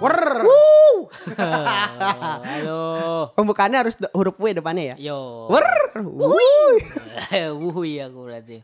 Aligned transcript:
Wer. 0.00 0.18
Halo. 2.46 2.80
Pembukaannya 3.34 3.78
harus 3.82 3.94
huruf 4.14 4.38
W 4.38 4.54
depannya 4.54 4.94
ya. 4.94 5.10
Yo. 5.10 5.50
Wer. 5.50 5.66
Wuih. 5.98 6.78
Wuhui 7.60 7.98
aku 7.98 8.18
berarti. 8.24 8.62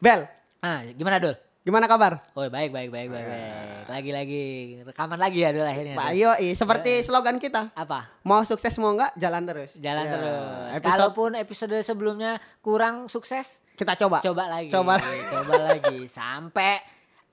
Bel, 0.00 0.24
Ah, 0.58 0.80
gimana 0.88 1.20
Dul? 1.20 1.36
gimana 1.60 1.88
kabar? 1.88 2.20
Oh, 2.32 2.44
baik 2.44 2.72
baik 2.72 2.88
baik 2.88 3.08
baik 3.08 3.24
baik. 3.24 3.52
Lagi-lagi 3.88 4.42
rekaman 4.84 5.16
lagi 5.16 5.40
ya 5.40 5.52
Dul 5.52 5.64
akhirnya. 5.64 5.96
Pak 5.96 6.12
Dul. 6.12 6.28
Ayo, 6.36 6.52
seperti 6.52 7.00
slogan 7.00 7.36
kita. 7.36 7.72
Apa? 7.72 8.20
Mau 8.20 8.44
sukses 8.44 8.72
mau 8.76 8.92
enggak, 8.92 9.12
jalan 9.14 9.44
terus. 9.44 9.76
Jalan 9.76 10.04
Ya, 10.04 10.12
terus. 10.12 10.40
Episode 10.74 10.88
Kalaupun 10.88 11.30
episode 11.36 11.76
sebelumnya 11.80 12.32
kurang 12.60 13.08
sukses, 13.08 13.60
kita 13.76 13.96
coba. 13.96 14.20
coba 14.20 14.44
lagi. 14.50 14.68
Coba. 14.68 15.00
Coba 15.00 15.54
lagi 15.66 16.04
sampai 16.20 16.84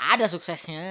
ada 0.02 0.26
suksesnya. 0.26 0.82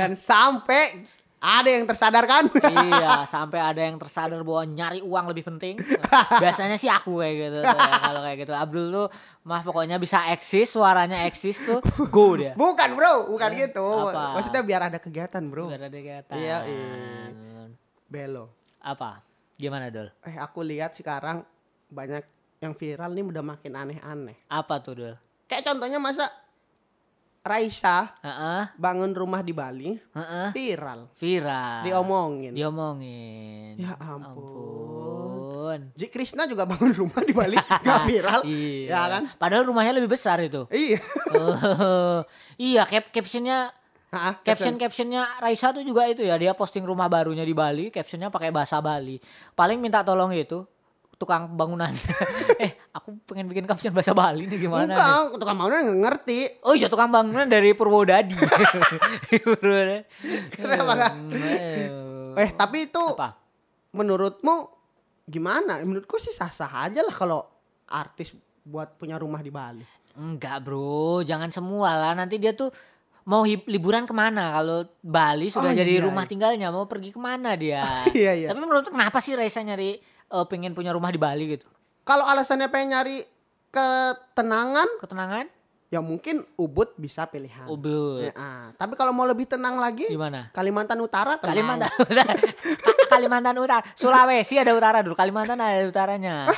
Dan 0.00 0.16
sampai 0.16 1.04
ada 1.36 1.68
yang 1.68 1.84
tersadarkan. 1.84 2.48
iya, 2.64 3.22
sampai 3.34 3.60
ada 3.60 3.80
yang 3.84 4.00
tersadar 4.00 4.40
bahwa 4.40 4.64
nyari 4.64 5.04
uang 5.04 5.26
lebih 5.28 5.44
penting. 5.44 5.76
Biasanya 6.42 6.80
sih 6.80 6.88
aku 6.88 7.20
kayak 7.20 7.34
gitu. 7.36 7.58
ya. 7.60 7.76
Kalau 7.76 8.20
kayak 8.24 8.38
gitu, 8.40 8.52
Abdul 8.56 8.86
tuh 8.88 9.06
mah 9.44 9.60
pokoknya 9.60 10.00
bisa 10.00 10.32
eksis, 10.32 10.72
suaranya 10.72 11.28
eksis 11.28 11.60
tuh 11.62 11.84
go 12.08 12.34
dia. 12.40 12.56
Bukan 12.56 12.96
bro, 12.96 13.28
bukan 13.28 13.50
gitu. 13.52 14.10
Apa? 14.10 14.40
Maksudnya 14.40 14.62
biar 14.64 14.82
ada 14.88 14.98
kegiatan 14.98 15.42
bro. 15.44 15.68
Biar 15.68 15.86
ada 15.86 15.96
kegiatan. 15.96 16.34
Iya, 16.34 16.58
iya. 16.64 16.88
Belo. 18.08 18.56
Apa? 18.80 19.20
Gimana, 19.60 19.92
Dul? 19.92 20.08
Eh 20.24 20.36
aku 20.40 20.64
lihat 20.64 20.96
sekarang 20.96 21.44
banyak 21.92 22.24
yang 22.64 22.72
viral 22.72 23.12
nih 23.12 23.24
udah 23.24 23.44
makin 23.44 23.72
aneh-aneh. 23.76 24.36
Apa 24.48 24.80
tuh, 24.80 24.96
Dul? 24.96 25.14
Kayak 25.46 25.68
contohnya 25.68 26.00
masa 26.00 26.26
Raisa 27.46 28.10
Heeh, 28.20 28.62
bangun 28.74 29.10
rumah 29.10 29.38
di 29.38 29.50
Bali 29.50 29.94
heeh. 29.94 30.48
viral, 30.50 31.06
Viral. 31.14 31.80
diomongin. 31.82 32.52
Diomongin. 32.52 33.78
Ya 33.78 33.94
ampun. 33.94 34.34
Ampun. 34.34 35.80
Ji 35.94 36.06
Krishna 36.06 36.44
juga 36.44 36.62
bangun 36.62 36.90
rumah 36.92 37.22
di 37.22 37.30
Bali 37.30 37.54
nggak 37.84 38.00
viral, 38.04 38.40
Iya. 38.42 38.86
ya 38.88 39.02
kan? 39.08 39.22
Padahal 39.34 39.62
rumahnya 39.64 39.94
lebih 39.94 40.10
besar 40.10 40.38
itu. 40.40 40.66
Iya. 40.68 40.98
Oh, 41.32 42.20
iya, 42.60 42.82
cap 42.82 43.10
captionnya 43.10 43.70
Ah, 44.06 44.38
caption 44.38 44.78
captionnya 44.78 45.26
Raisa 45.36 45.74
tuh 45.74 45.82
juga 45.82 46.06
itu 46.06 46.22
ya 46.22 46.38
dia 46.38 46.54
posting 46.54 46.86
rumah 46.86 47.04
barunya 47.04 47.42
di 47.42 47.52
Bali 47.52 47.90
captionnya 47.90 48.30
pakai 48.30 48.54
bahasa 48.54 48.78
Bali 48.78 49.18
paling 49.52 49.76
minta 49.76 50.00
tolong 50.00 50.30
itu 50.30 50.62
tukang 51.18 51.50
bangunan 51.52 51.90
eh 52.64 52.78
aku 52.96 53.12
pengen 53.24 53.44
bikin 53.44 53.64
caption 53.64 53.92
bahasa 53.92 54.10
Bali 54.10 54.44
nih 54.44 54.58
gimana 54.58 54.84
nih? 54.84 54.96
Enggak, 54.96 55.36
tukang 55.36 55.56
bangunan 55.56 55.80
nggak 55.82 56.00
ngerti. 56.00 56.38
oh 56.62 56.72
iya 56.72 56.88
tukang 56.88 57.08
bangunan 57.08 57.44
dari 57.44 57.70
Purwodadi 57.70 58.32
Purwodadi 59.28 60.00
Kenapa? 60.50 61.12
Hmm, 61.12 62.34
Eh 62.34 62.50
tapi 62.52 62.86
itu 62.86 63.02
apa 63.12 63.36
menurutmu 63.90 64.54
gimana? 65.24 65.80
Menurutku 65.80 66.16
sih 66.16 66.30
sah-sah 66.30 66.68
aja 66.82 67.00
lah 67.00 67.12
kalau 67.12 67.40
artis 67.86 68.32
buat 68.62 68.96
punya 68.96 69.16
rumah 69.16 69.40
di 69.40 69.48
Bali. 69.48 69.84
enggak 70.12 70.58
bro 70.60 71.20
jangan 71.22 71.48
semua 71.48 71.92
lah 71.92 72.12
nanti 72.12 72.36
dia 72.36 72.50
tuh 72.50 72.72
mau 73.22 73.44
liburan 73.44 74.02
ke 74.02 74.12
mana 74.12 74.56
kalau 74.56 74.80
Bali 74.98 75.46
sudah 75.46 75.68
Oh, 75.68 75.76
jadi 75.76 75.92
iya, 75.92 76.02
rumah 76.02 76.24
iya. 76.24 76.30
tinggalnya 76.30 76.68
mau 76.70 76.86
pergi 76.86 77.10
ke 77.10 77.20
mana 77.20 77.52
dia 77.52 77.84
Iya, 78.16 78.32
iya. 78.34 78.48
tapi 78.48 78.58
menurut 78.58 78.88
kenapa 78.88 79.20
sih 79.20 79.36
Raisa 79.36 79.60
nyari 79.60 80.00
eh, 80.00 80.44
pengen 80.46 80.72
punya 80.72 80.90
rumah 80.90 81.10
di 81.10 81.20
Bali 81.20 81.52
gitu 81.52 81.68
Kalau 82.06 82.22
alasannya 82.22 82.70
pengen 82.70 82.94
nyari 82.94 83.26
ketenangan, 83.68 84.86
ketenangan 84.96 85.46
ya 85.86 85.98
mungkin 85.98 86.42
Ubud 86.54 86.94
bisa 86.96 87.26
pilihan. 87.26 87.66
Ubud 87.66 88.18
Ya, 88.20 88.32
ah. 88.32 88.66
Tapi 88.72 88.94
kalau 88.94 89.10
mau 89.10 89.22
lebih 89.22 89.44
tenang 89.44 89.76
lagi, 89.76 90.06
gimana 90.06 90.50
Kalimantan 90.50 90.98
Utara 90.98 91.34
tenang. 91.36 91.50
Kalimantan 91.52 91.90
Utara 91.96 92.22
Ka- 92.76 93.08
Kalimantan 93.08 93.54
Utara 93.56 93.82
Sulawesi 93.92 94.54
ada 94.56 94.70
utara 94.70 94.98
dulu 95.00 95.14
Kalimantan 95.14 95.54
ada 95.56 95.82
utaranya 95.82 96.50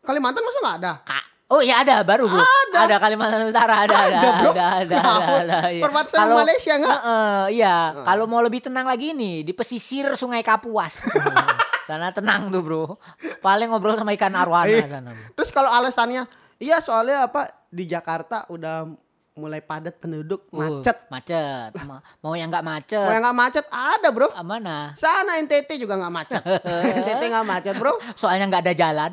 Kalimantan 0.00 0.42
masa 0.42 0.58
nggak 0.60 0.76
ada? 0.80 0.92
Ka- 1.02 1.26
Oh 1.46 1.62
iya 1.62 1.78
ada 1.78 2.02
baru 2.02 2.26
bu 2.26 2.38
Ada 2.72 2.98
Kalimantan 2.98 3.42
Utara 3.44 3.74
ada 3.80 3.96
ada 3.96 4.18
Ada, 4.18 4.30
bro. 4.36 4.50
ada 4.50 4.66
ada 4.76 4.96
ada, 4.98 5.26
ada, 5.36 5.58
iya. 5.68 5.82
Perbatasan 5.82 6.18
Kalau- 6.20 6.38
Malaysia 6.40 6.72
nggak? 6.76 6.90
Heeh, 6.92 7.38
iya 7.52 7.74
kalau 8.02 8.26
mau 8.26 8.38
lebih 8.38 8.60
tenang 8.60 8.82
lagi 8.84 9.10
nih 9.12 9.42
di 9.42 9.52
pesisir 9.52 10.10
Sungai 10.12 10.42
Kapuas 10.42 11.06
sana 11.86 12.10
tenang 12.10 12.50
tuh 12.50 12.60
bro 12.60 12.98
paling 13.38 13.70
ngobrol 13.70 13.94
sama 13.94 14.10
ikan 14.12 14.34
arwana 14.34 14.66
Iya. 14.68 14.90
sana 14.90 15.10
bro. 15.10 15.24
Terus 15.32 15.50
kalau 15.50 15.70
alasannya, 15.70 16.26
iya 16.58 16.78
soalnya 16.78 17.24
apa 17.24 17.46
di 17.68 17.84
Jakarta 17.84 18.42
udah 18.48 18.90
mulai 19.32 19.60
padat 19.60 19.92
penduduk, 19.94 20.48
Uh, 20.48 20.80
macet. 20.80 20.96
macet 21.06 21.68
Ma- 21.78 22.00
mau 22.18 22.32
yang 22.32 22.48
nggak 22.48 22.64
macet 22.64 22.96
Mau 22.98 23.12
yang 23.12 23.20
nggak 23.20 23.36
macet 23.38 23.64
ada 23.68 24.08
bro. 24.08 24.26
ah, 24.28 24.40
mana 24.40 24.96
Sana 24.96 25.36
NTT 25.36 25.76
juga 25.76 25.94
nggak 25.94 26.08
macet. 26.10 26.40
NTT 26.98 27.22
nggak 27.28 27.44
macet 27.46 27.74
bro. 27.76 27.92
soalnya 28.14 28.48
nggak 28.48 28.64
ada 28.64 28.74
jalan 28.74 29.12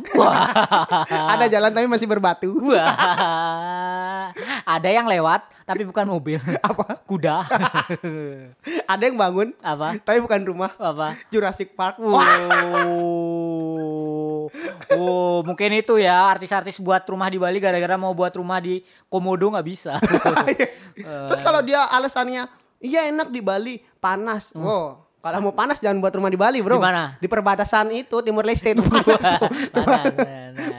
Ada 1.36 1.46
jalan 1.48 1.70
tapi 1.70 1.86
masih 1.86 2.08
berbatu. 2.08 2.56
Ada 4.64 4.90
yang 4.90 5.06
lewat 5.06 5.46
tapi 5.64 5.84
bukan 5.84 6.06
mobil. 6.06 6.40
Apa? 6.68 7.00
Kuda. 7.04 7.48
Ada 8.92 9.04
yang 9.04 9.16
bangun 9.16 9.54
Apa? 9.60 9.98
tapi 10.00 10.20
bukan 10.20 10.42
rumah. 10.44 10.72
Apa? 10.76 11.16
Jurassic 11.30 11.74
Park. 11.74 11.98
Wow. 12.00 12.24
Oh, 14.94 15.42
mungkin 15.42 15.74
itu 15.74 15.98
ya 15.98 16.30
artis-artis 16.30 16.78
buat 16.78 17.02
rumah 17.04 17.26
di 17.26 17.40
Bali 17.40 17.58
gara-gara 17.58 17.96
mau 17.96 18.14
buat 18.14 18.34
rumah 18.34 18.60
di 18.60 18.84
Komodo 19.08 19.50
nggak 19.50 19.66
bisa. 19.66 19.98
Terus 21.30 21.42
kalau 21.42 21.64
dia 21.64 21.82
alasannya, 21.90 22.46
iya 22.78 23.10
enak 23.10 23.32
di 23.32 23.42
Bali, 23.42 23.82
panas. 23.98 24.52
Oh, 24.54 25.00
kalau 25.24 25.40
mau 25.42 25.56
panas 25.56 25.80
jangan 25.80 26.04
buat 26.04 26.14
rumah 26.14 26.30
di 26.30 26.38
Bali, 26.38 26.60
bro. 26.60 26.78
Di 26.78 26.84
mana? 26.84 27.16
Di 27.18 27.26
perbatasan 27.26 27.96
itu 27.96 28.20
Timur 28.22 28.44
Leste 28.44 28.76
itu 28.76 28.84
panas. 28.84 29.24
panas. 29.72 30.14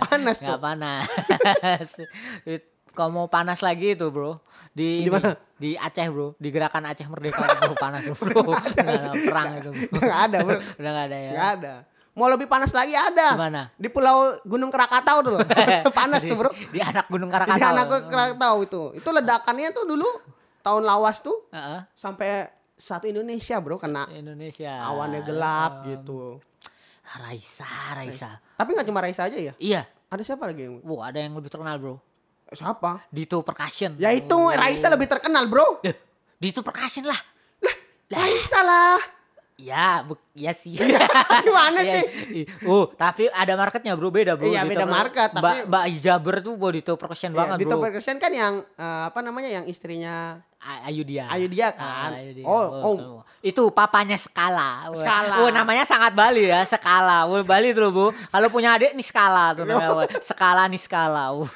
Panas 0.05 0.37
Nggak 0.39 0.55
tuh. 0.55 0.61
panas. 0.63 1.89
Kalau 2.95 3.11
mau 3.11 3.27
panas 3.27 3.59
lagi 3.59 3.93
itu 3.93 4.07
bro 4.09 4.39
di 4.71 5.03
Di 5.03 5.11
mana? 5.11 5.35
di 5.55 5.75
Aceh 5.75 6.07
bro 6.07 6.39
di 6.39 6.49
gerakan 6.49 6.87
Aceh 6.87 7.07
Merdeka 7.07 7.43
bro 7.43 7.75
panas 7.75 8.07
bro 8.07 8.55
Nggak 8.75 8.87
ada 8.87 9.11
perang 9.13 9.51
itu 9.59 9.71
bro. 9.71 9.99
Nggak 9.99 10.21
ada, 10.25 10.39
bro. 10.41 10.59
udah 10.79 10.91
nggak 10.95 11.07
ada 11.11 11.19
ya 11.19 11.31
Nggak 11.35 11.51
ada. 11.59 11.75
Mau 12.15 12.31
lebih 12.31 12.47
panas 12.47 12.71
lagi 12.71 12.95
ada. 12.95 13.35
Di 13.35 13.41
mana? 13.43 13.63
Di 13.75 13.91
Pulau 13.91 14.39
Gunung 14.47 14.71
Krakatau 14.71 15.19
tuh. 15.27 15.37
panas 15.99 16.23
tuh, 16.23 16.39
bro. 16.39 16.55
di 16.71 16.79
anak 16.79 17.11
Gunung 17.11 17.27
Di 17.27 17.35
Krakatau 17.35 17.69
anak 17.69 17.87
Krakatau 18.07 18.55
itu. 18.63 18.83
Itu 18.95 19.09
ledakannya 19.11 19.75
tuh 19.75 19.85
dulu 19.85 20.07
tahun 20.63 20.87
lawas 20.87 21.19
tuh 21.21 21.51
Heeh. 21.51 21.83
sampai 21.99 22.47
satu 22.75 23.07
Indonesia, 23.07 23.59
bro, 23.59 23.79
kena 23.79 24.07
Indonesia 24.11 24.79
awannya 24.83 25.23
gelap 25.23 25.83
gitu. 25.85 26.39
Raisa 27.05 27.69
Raisa 27.95 28.41
Tapi 28.57 28.73
nggak 28.73 28.87
cuma 28.89 29.05
Raisa 29.05 29.29
aja 29.29 29.37
ya. 29.37 29.53
iya 29.61 29.85
Ada 30.09 30.25
siapa 30.25 30.49
lagi 30.49 30.65
yang 30.67 30.81
Wah 30.83 31.13
ada 31.13 31.21
yang 31.21 31.37
lebih 31.37 31.53
terkenal 31.53 31.77
bro 31.77 32.01
siapa? 32.57 33.05
Dito 33.11 33.43
Percussion 33.43 33.99
Ya 33.99 34.11
itu 34.15 34.39
Raisa 34.55 34.89
lebih 34.91 35.07
terkenal, 35.11 35.47
bro. 35.47 35.83
Dito 36.39 36.65
Percussion 36.65 37.07
lah 37.07 37.21
Raisa 38.11 38.61
lah. 38.63 39.14
Ya, 39.55 40.03
bu- 40.03 40.19
ya 40.35 40.51
sih. 40.51 40.75
Gimana 41.47 41.79
Iya, 41.79 41.95
sih? 41.95 42.05
iya. 42.43 42.45
Oh, 42.65 42.91
tapi 42.91 43.31
ada 43.31 43.55
marketnya 43.55 43.95
bro, 43.95 44.11
beda 44.11 44.35
bro. 44.35 44.51
Iya, 44.51 44.67
Dito 44.67 44.75
beda 44.75 44.83
Per- 44.83 44.91
market, 44.93 45.29
Mbak 45.31 45.39
tapi- 45.41 45.63
Mbak 45.71 45.85
Jaber 45.97 46.37
tuh 46.43 46.55
buat 46.59 46.75
Dito 46.75 46.93
Percussion 46.95 47.31
Ya, 47.31 47.39
banget 47.39 47.57
bro. 47.63 47.79
Percussion 47.79 48.19
kan 48.19 48.35
yang 48.35 48.55
eh, 48.61 49.03
apa 49.07 49.23
namanya 49.23 49.47
yang 49.53 49.65
istrinya 49.65 50.43
Ayu 50.59 51.05
dia. 51.05 51.29
Ayu 51.29 51.47
dia 51.47 51.71
Ah, 51.71 52.09
kan. 52.09 52.11
Ayu 52.17 52.33
dia. 52.35 52.45
Oh, 52.45 52.67
oh. 52.83 53.21
Itu 53.39 53.69
papanya 53.71 54.17
Skala. 54.17 54.91
Skala. 54.91 55.45
Oh, 55.45 55.53
namanya 55.53 55.85
sangat 55.85 56.17
Bali 56.17 56.49
ya, 56.49 56.65
Skala. 56.65 57.23
Wah, 57.29 57.45
Bali 57.45 57.71
tuh 57.71 57.93
Bu. 57.93 58.11
Kalau 58.11 58.49
punya 58.49 58.75
adik 58.75 58.91
nih 58.91 59.05
Skala 59.05 59.55
tuh 59.55 59.63
namanya. 59.69 60.09
Skala 60.19 60.67
nih 60.67 60.81
Skala. 60.81 61.31
Uh. 61.31 61.47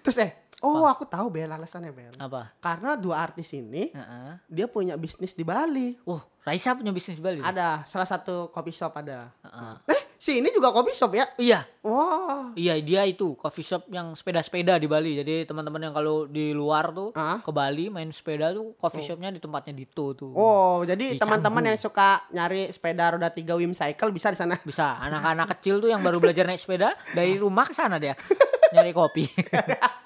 Terus 0.00 0.16
eh, 0.18 0.41
oh 0.62 0.84
aku 0.84 1.04
tahu 1.04 1.28
Bel 1.28 1.46
alasannya 1.46 1.90
Bel. 1.90 2.14
Apa? 2.16 2.54
Karena 2.58 2.94
dua 2.94 3.20
artis 3.20 3.50
ini 3.50 3.90
Heeh. 3.90 4.38
dia 4.46 4.66
punya 4.66 4.94
bisnis 4.94 5.32
di 5.32 5.42
Bali. 5.42 5.98
Oh, 6.04 6.22
Raisa 6.42 6.72
punya 6.72 6.90
bisnis 6.90 7.18
di 7.18 7.22
Bali. 7.22 7.38
Ada 7.38 7.82
salah 7.84 8.06
satu 8.06 8.48
coffee 8.48 8.72
shop 8.72 8.96
ada. 8.96 9.30
Heeh. 9.42 9.74
Eh, 9.88 10.00
si 10.16 10.38
ini 10.38 10.50
juga 10.50 10.70
coffee 10.70 10.90
shop 10.92 11.12
ya? 11.12 11.26
Iya, 11.36 11.60
Wah. 11.82 12.50
Iya 12.54 12.78
dia 12.78 13.02
itu 13.02 13.34
coffee 13.34 13.62
shop 13.62 13.86
yang 13.88 14.12
sepeda-sepeda 14.12 14.74
di 14.74 14.86
Bali. 14.86 15.14
Jadi 15.14 15.42
teman-teman 15.44 15.78
yang 15.80 15.94
kalau 15.94 16.26
di 16.26 16.50
luar 16.50 16.90
tuh 16.90 17.10
Ah. 17.12 17.38
ke 17.38 17.50
Bali 17.50 17.86
main 17.88 18.10
sepeda 18.10 18.50
tuh 18.50 18.74
coffee 18.76 19.02
shopnya 19.02 19.28
di 19.28 19.38
tempatnya 19.38 19.70
Dito 19.72 20.14
tuh. 20.14 20.30
Oh, 20.32 20.82
jadi 20.82 21.14
Di 21.14 21.18
teman-teman 21.18 21.62
yang 21.64 21.78
suka 21.78 22.26
nyari 22.30 22.70
sepeda 22.70 23.12
roda 23.12 23.30
tiga 23.30 23.54
Wim 23.54 23.70
Cycle 23.70 24.10
bisa 24.10 24.28
di 24.28 24.38
sana. 24.38 24.58
Bisa 24.58 24.98
anak-anak 24.98 25.58
kecil 25.58 25.78
tuh 25.78 25.88
yang 25.88 26.00
baru 26.00 26.18
belajar 26.18 26.42
naik 26.42 26.58
sepeda 26.58 26.94
dari 27.10 27.34
rumah 27.34 27.64
ke 27.64 27.74
sana 27.74 27.98
dia 27.98 28.14
nyari 28.74 28.90
kopi. 28.90 29.26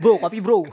bro, 0.00 0.16
kopi 0.18 0.40
bro. 0.40 0.64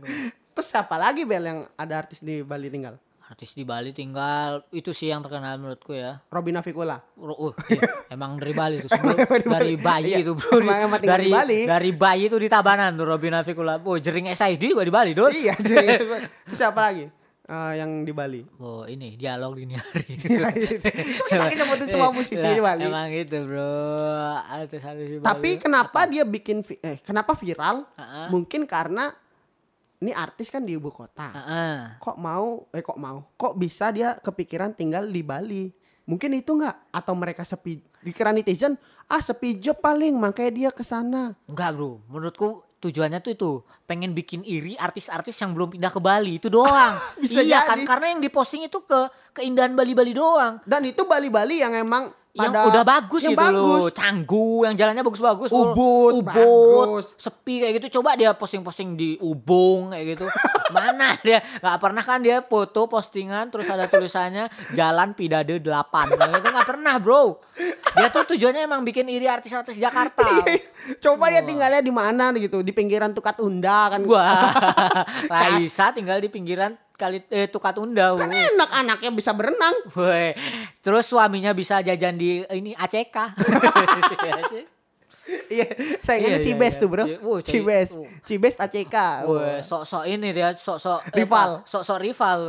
Terus 0.54 0.66
siapa 0.66 0.96
lagi 0.96 1.22
Bel 1.22 1.44
yang 1.44 1.60
ada 1.74 1.98
artis 1.98 2.18
di 2.18 2.40
Bali 2.40 2.66
tinggal? 2.66 2.96
Artis 3.20 3.52
di 3.52 3.60
Bali 3.60 3.90
tinggal 3.90 4.62
itu 4.70 4.94
sih 4.94 5.10
yang 5.10 5.18
terkenal 5.18 5.58
menurutku 5.58 5.90
ya. 5.90 6.22
Robin 6.26 6.56
Avikula. 6.56 7.02
Ro- 7.12 7.50
uh, 7.50 7.54
iya, 7.66 7.82
emang 8.08 8.38
dari 8.38 8.54
Bali 8.54 8.78
tuh 8.78 8.86
sebelum 8.94 9.18
dari 9.42 9.74
bayi 9.74 10.14
Iya, 10.14 10.18
itu 10.22 10.32
bro 10.32 10.62
emang- 10.62 10.86
emang 10.86 10.98
tinggal 10.98 11.18
dari 11.18 11.26
di 11.26 11.34
Bali. 11.34 11.58
dari 11.66 11.90
bayi 11.90 12.22
itu 12.24 12.38
di 12.38 12.46
Tabanan 12.46 12.94
tuh 12.94 13.04
Robin 13.04 13.34
Avikula. 13.34 13.82
Oh, 13.82 13.98
jering 13.98 14.30
SID 14.30 14.70
juga 14.70 14.80
di 14.80 14.94
Bali, 14.94 15.10
Dul. 15.10 15.34
Iya, 15.34 15.58
jadi 15.66 16.06
siapa 16.48 16.80
lagi? 16.86 17.10
Eh, 17.46 17.72
yang 17.78 18.02
di 18.02 18.10
Bali. 18.10 18.42
Oh, 18.58 18.82
ini 18.90 19.14
dialog 19.14 19.54
dini 19.54 19.78
hari. 19.78 20.18
Kita 21.30 21.46
nyebutin 21.46 21.86
semua 21.86 22.10
musisi 22.10 22.42
di 22.42 22.58
Bali. 22.58 22.90
Emang 22.90 23.06
gitu, 23.14 23.38
Bro. 23.46 23.70
Artis-artis 24.50 25.06
di 25.06 25.16
Bali. 25.22 25.30
Tapi 25.30 25.50
kenapa 25.62 26.10
dia 26.10 26.26
bikin 26.26 26.66
eh 26.82 26.98
kenapa 26.98 27.38
viral? 27.38 27.86
Heeh. 27.94 28.26
Mungkin 28.34 28.66
karena 28.66 29.14
ini 30.02 30.10
artis 30.10 30.50
kan 30.50 30.66
di 30.66 30.74
ibu 30.74 30.90
kota. 30.90 31.30
Heeh. 31.30 32.02
Kok 32.02 32.18
mau 32.18 32.66
eh 32.74 32.82
kok 32.82 32.98
mau? 32.98 33.22
Kok 33.38 33.54
bisa 33.54 33.94
dia 33.94 34.18
kepikiran 34.18 34.74
tinggal 34.74 35.06
di 35.06 35.22
Bali? 35.22 35.70
Mungkin 36.02 36.34
itu 36.34 36.50
nggak 36.50 36.90
atau 36.90 37.14
mereka 37.14 37.46
sepi 37.46 37.78
dikira 38.02 38.30
netizen 38.34 38.74
ah 39.06 39.22
sepi 39.22 39.54
job 39.58 39.78
paling 39.78 40.18
makanya 40.18 40.50
dia 40.50 40.70
ke 40.74 40.82
sana. 40.82 41.38
Enggak, 41.46 41.78
Bro. 41.78 42.02
Menurutku 42.10 42.66
tujuannya 42.86 43.18
tuh 43.18 43.32
itu 43.34 43.50
pengen 43.86 44.14
bikin 44.14 44.46
iri 44.46 44.78
artis-artis 44.78 45.34
yang 45.42 45.54
belum 45.54 45.74
pindah 45.74 45.90
ke 45.90 46.00
Bali 46.00 46.38
itu 46.38 46.46
doang. 46.46 46.94
Bisa 47.22 47.42
iya 47.42 47.66
kan 47.66 47.82
jadi. 47.82 47.86
karena 47.86 48.06
yang 48.14 48.20
diposting 48.22 48.66
itu 48.66 48.82
ke 48.86 49.10
keindahan 49.34 49.74
Bali-Bali 49.74 50.12
doang. 50.14 50.62
Dan 50.62 50.86
itu 50.86 51.02
Bali-Bali 51.06 51.62
yang 51.62 51.74
emang 51.74 52.14
yang 52.36 52.52
pada 52.52 52.68
udah 52.68 52.82
bagus 52.84 53.20
yang 53.24 53.32
gitu 53.32 53.46
loh. 53.48 53.64
bagus. 53.88 53.92
Canggu 53.96 54.48
yang 54.68 54.74
jalannya 54.76 55.02
bagus-bagus. 55.02 55.48
Ubud, 55.50 56.12
Ubud, 56.20 56.24
bagus. 56.28 57.04
sepi 57.16 57.64
kayak 57.64 57.80
gitu. 57.80 58.00
Coba 58.00 58.12
dia 58.14 58.36
posting-posting 58.36 58.92
di 58.94 59.10
Ubung 59.24 59.96
kayak 59.96 60.04
gitu. 60.16 60.26
Mana 60.76 61.16
dia 61.24 61.40
nggak 61.40 61.78
pernah 61.80 62.02
kan 62.04 62.20
dia 62.20 62.44
foto 62.44 62.84
postingan 62.86 63.48
terus 63.48 63.66
ada 63.72 63.88
tulisannya 63.88 64.52
Jalan 64.76 65.16
Pidade 65.16 65.56
8. 65.58 65.64
Nah, 65.64 66.36
itu 66.36 66.48
nggak 66.52 66.68
pernah, 66.68 66.94
Bro. 67.00 67.40
Dia 67.96 68.12
tuh 68.12 68.36
tujuannya 68.36 68.68
emang 68.68 68.84
bikin 68.84 69.08
iri 69.08 69.24
artis-artis 69.24 69.80
Jakarta. 69.80 70.28
Coba 71.04 71.32
dia 71.32 71.42
tinggalnya 71.42 71.80
di 71.80 71.90
mana 71.90 72.30
gitu, 72.36 72.60
di 72.60 72.70
pinggiran 72.76 73.16
Tukat 73.16 73.40
Unda 73.40 73.96
kan. 73.96 74.04
Wah, 74.04 74.52
Raisa 75.32 75.90
tinggal 75.96 76.20
di 76.20 76.28
pinggiran 76.28 76.76
kali 76.96 77.22
eh 77.28 77.46
Tukat 77.46 77.76
Unda. 77.76 78.16
Kan 78.16 78.32
enak 78.32 78.70
anaknya 78.72 79.10
bisa 79.12 79.36
berenang. 79.36 79.76
Woi, 79.92 80.32
terus 80.80 81.04
suaminya 81.06 81.52
bisa 81.52 81.84
jajan 81.84 82.16
di 82.16 82.42
ini 82.50 82.72
ACK. 82.74 83.16
Iya, 85.26 85.66
saya 86.06 86.22
Iya, 86.22 86.38
ingatnya 86.38 86.38
iya, 86.38 86.46
Cibes 86.46 86.74
iya. 86.78 86.82
tuh, 86.82 86.88
Bro. 86.90 87.04
Iya, 87.06 87.18
Cibes. 87.42 87.88
wuh. 87.98 88.06
Cibes 88.22 88.54
ACK. 88.62 88.96
Woi, 89.26 89.58
sok-sok 89.58 90.04
ini 90.06 90.30
dia, 90.30 90.54
sok-sok 90.54 91.02
eh, 91.10 91.18
Rival. 91.18 91.50
sok-sok 91.66 91.98
rival. 91.98 92.40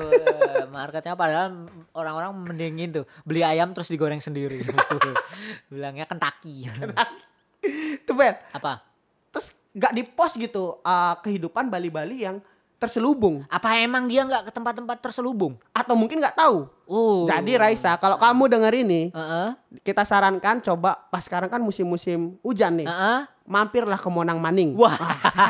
Marketnya 0.69 1.17
padahal 1.17 1.65
orang-orang 1.97 2.38
mendingin 2.38 3.01
tuh 3.01 3.05
beli 3.25 3.41
ayam 3.41 3.73
terus 3.73 3.89
digoreng 3.89 4.21
sendiri. 4.21 4.61
Bilangnya 5.73 6.05
Kentucky. 6.05 6.69
Tuh, 8.05 8.13
Ben. 8.13 8.38
Apa? 8.53 8.85
Terus 9.33 9.57
gak 9.73 9.94
di 9.97 10.05
post 10.05 10.38
gitu 10.38 10.77
uh, 10.85 11.17
kehidupan 11.25 11.73
Bali-Bali 11.73 12.29
yang 12.29 12.38
terselubung 12.77 13.41
Apa 13.50 13.81
emang 13.81 14.06
dia 14.06 14.21
nggak 14.21 14.50
ke 14.50 14.51
tempat-tempat 14.53 14.97
terselubung? 15.01 15.57
atau 15.74 15.94
mungkin 15.94 16.19
nggak 16.19 16.38
tahu. 16.38 16.68
Oh. 16.88 17.27
Jadi 17.27 17.59
Raisa, 17.59 18.00
kalau 18.00 18.15
kamu 18.15 18.44
denger 18.47 18.74
ini, 18.79 19.01
Heeh. 19.12 19.50
kita 19.83 20.07
sarankan 20.07 20.63
coba 20.63 20.95
pas 21.12 21.19
sekarang 21.19 21.51
kan 21.51 21.59
musim-musim 21.59 22.39
hujan 22.41 22.79
nih. 22.79 22.88
Heeh. 22.88 23.19
Mampirlah 23.47 23.95
ke 23.95 24.09
Monang 24.12 24.39
Maning. 24.44 24.75
Wah, 24.75 24.95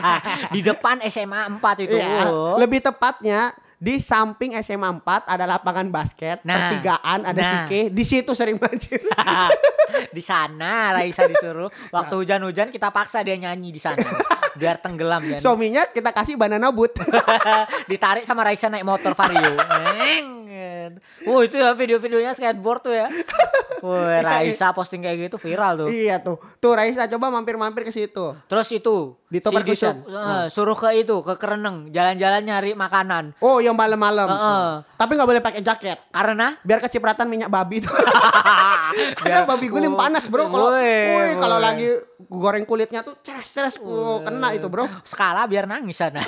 di 0.53 0.61
depan 0.61 1.01
SMA 1.09 1.57
4 1.57 1.85
itu. 1.89 1.97
Oh. 2.29 2.57
lebih 2.61 2.81
tepatnya 2.81 3.53
di 3.77 4.01
samping 4.01 4.57
SMA 4.65 4.89
4 5.05 5.29
ada 5.29 5.45
lapangan 5.45 5.85
basket, 5.93 6.41
Nah, 6.41 6.73
pertigaan, 6.73 7.21
ada 7.29 7.37
nah. 7.37 7.51
sike, 7.69 7.93
di 7.93 8.03
situ 8.03 8.33
sering 8.33 8.57
banjir. 8.57 8.97
di 10.17 10.21
sana 10.21 10.93
Raisa 10.97 11.29
disuruh 11.29 11.69
waktu 11.93 12.13
hujan-hujan 12.17 12.73
kita 12.73 12.89
paksa 12.89 13.21
dia 13.23 13.37
nyanyi 13.37 13.71
di 13.71 13.79
sana 13.81 14.01
biar 14.57 14.81
tenggelam 14.81 15.21
ya 15.25 15.37
Suaminya 15.37 15.85
kita 15.89 16.11
kasih 16.11 16.35
banana 16.35 16.73
boot. 16.73 16.97
ditarik 17.91 18.25
sama 18.25 18.41
Raisa 18.43 18.67
naik 18.67 18.83
motor 18.83 19.13
vario 19.13 19.53
Neng. 19.97 20.25
Wah 21.23 21.41
itu 21.41 21.55
ya 21.55 21.71
video-videonya 21.71 22.31
skateboard 22.31 22.81
tuh 22.81 22.93
ya 22.93 23.07
Wah 23.79 24.21
Raisa 24.27 24.71
posting 24.71 24.99
kayak 24.99 25.27
gitu 25.27 25.37
viral 25.37 25.85
tuh 25.85 25.87
iya 25.87 26.17
tuh. 26.17 26.37
Tuh 26.57 26.73
Raisa 26.73 27.05
coba 27.07 27.29
mampir-mampir 27.29 27.83
ke 27.83 27.91
situ. 27.91 28.33
terus 28.45 28.67
itu 28.69 29.13
Di. 29.27 29.37
Ditu- 29.37 29.51
eh, 30.07 30.47
suruh 30.47 30.73
ke 30.73 30.89
itu 30.95 31.19
ke 31.19 31.35
Kereneng 31.35 31.91
jalan-jalan 31.91 32.41
nyari 32.41 32.71
makanan 32.73 33.35
Oh, 33.37 33.59
yang 33.59 33.75
malam-malam. 33.75 34.23
Heeh. 34.25 34.69
Tapi 34.95 35.11
nggak 35.13 35.27
boleh 35.27 35.41
pakai 35.41 35.61
jaket. 35.61 35.99
karena 36.09 36.55
Biar 36.61 36.79
kecipratan 36.79 37.27
minyak 37.27 37.51
babi 37.51 37.83
tuh. 37.83 37.91
Karena 39.19 39.43
babi 39.43 39.67
guling 39.67 39.93
Oh, 39.93 39.99
panas, 39.99 40.25
Bro. 40.25 40.47
Kalau 40.47 40.71
woi, 40.71 41.35
kalau 41.35 41.57
lagi 41.59 41.91
goreng 42.23 42.63
kulitnya 42.63 43.03
tuh 43.03 43.19
ceres-ceres 43.19 43.77
oh, 43.77 44.23
kena 44.23 44.55
itu, 44.55 44.67
Bro. 44.67 44.87
skala 45.03 45.43
biar 45.43 45.67
nangis 45.67 45.99
sana 45.99 46.23